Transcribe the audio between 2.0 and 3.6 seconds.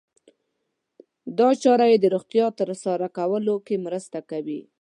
د روغتیا ترلاسه کولو